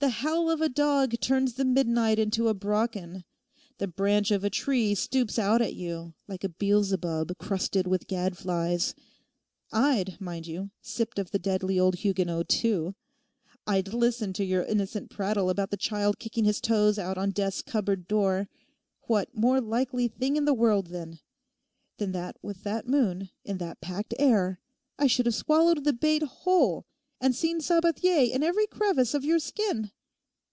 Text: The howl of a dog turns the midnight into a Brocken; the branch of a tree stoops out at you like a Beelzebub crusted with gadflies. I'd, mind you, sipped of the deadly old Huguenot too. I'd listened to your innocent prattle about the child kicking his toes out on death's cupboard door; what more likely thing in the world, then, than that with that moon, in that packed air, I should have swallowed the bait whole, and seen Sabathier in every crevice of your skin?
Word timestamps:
The 0.00 0.10
howl 0.10 0.48
of 0.48 0.60
a 0.60 0.68
dog 0.68 1.18
turns 1.18 1.54
the 1.54 1.64
midnight 1.64 2.20
into 2.20 2.46
a 2.46 2.54
Brocken; 2.54 3.24
the 3.78 3.88
branch 3.88 4.30
of 4.30 4.44
a 4.44 4.48
tree 4.48 4.94
stoops 4.94 5.40
out 5.40 5.60
at 5.60 5.74
you 5.74 6.14
like 6.28 6.44
a 6.44 6.48
Beelzebub 6.50 7.36
crusted 7.38 7.88
with 7.88 8.06
gadflies. 8.06 8.94
I'd, 9.72 10.16
mind 10.20 10.46
you, 10.46 10.70
sipped 10.80 11.18
of 11.18 11.32
the 11.32 11.40
deadly 11.40 11.80
old 11.80 11.96
Huguenot 11.96 12.48
too. 12.48 12.94
I'd 13.66 13.92
listened 13.92 14.36
to 14.36 14.44
your 14.44 14.62
innocent 14.62 15.10
prattle 15.10 15.50
about 15.50 15.72
the 15.72 15.76
child 15.76 16.20
kicking 16.20 16.44
his 16.44 16.60
toes 16.60 17.00
out 17.00 17.18
on 17.18 17.30
death's 17.32 17.60
cupboard 17.62 18.06
door; 18.06 18.48
what 19.08 19.34
more 19.36 19.60
likely 19.60 20.06
thing 20.06 20.36
in 20.36 20.44
the 20.44 20.54
world, 20.54 20.88
then, 20.90 21.18
than 21.96 22.12
that 22.12 22.36
with 22.40 22.62
that 22.62 22.86
moon, 22.86 23.30
in 23.44 23.58
that 23.58 23.80
packed 23.80 24.14
air, 24.20 24.60
I 24.96 25.08
should 25.08 25.26
have 25.26 25.34
swallowed 25.34 25.82
the 25.82 25.92
bait 25.92 26.22
whole, 26.22 26.84
and 27.20 27.34
seen 27.34 27.58
Sabathier 27.60 28.32
in 28.32 28.44
every 28.44 28.68
crevice 28.68 29.12
of 29.12 29.24
your 29.24 29.40
skin? 29.40 29.90